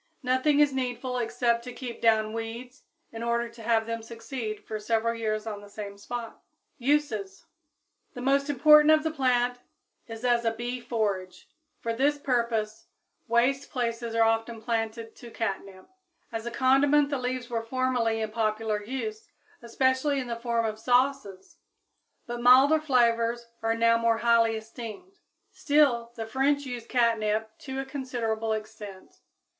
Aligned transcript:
Nothing 0.23 0.59
is 0.59 0.73
needful 0.73 1.19
except 1.19 1.63
to 1.65 1.71
keep 1.73 2.01
down 2.01 2.33
weeds 2.33 2.85
in 3.11 3.21
order 3.21 3.47
to 3.49 3.61
have 3.61 3.85
them 3.85 4.01
succeed 4.01 4.65
for 4.65 4.79
several 4.79 5.13
years 5.13 5.45
on 5.45 5.61
the 5.61 5.69
same 5.69 5.95
spot. 5.95 6.41
Uses. 6.79 7.45
The 8.15 8.21
most 8.21 8.49
important 8.49 8.89
use 8.89 8.97
of 8.97 9.03
the 9.03 9.15
plant 9.15 9.59
is 10.07 10.25
as 10.25 10.43
a 10.43 10.49
bee 10.55 10.81
forage; 10.81 11.47
for 11.81 11.93
this 11.93 12.17
purpose 12.17 12.87
waste 13.27 13.69
places 13.69 14.15
are 14.15 14.23
often 14.23 14.59
planted 14.59 15.15
to 15.17 15.29
catnip. 15.29 15.87
As 16.31 16.47
a 16.47 16.51
condiment 16.51 17.11
the 17.11 17.19
leaves 17.19 17.51
were 17.51 17.61
formerly 17.67 18.21
in 18.21 18.31
popular 18.31 18.83
use, 18.83 19.27
especially 19.61 20.19
in 20.19 20.25
the 20.25 20.35
form 20.35 20.65
of 20.65 20.79
sauces; 20.79 21.57
but 22.25 22.41
milder 22.41 22.79
flavors 22.81 23.45
are 23.61 23.75
now 23.75 23.99
more 23.99 24.17
highly 24.17 24.55
esteemed. 24.55 25.19
Still, 25.51 26.11
the 26.15 26.25
French 26.25 26.65
use 26.65 26.87
catnip 26.87 27.55
to 27.59 27.77
a 27.79 27.85
considerable 27.85 28.53
extent. 28.53 29.19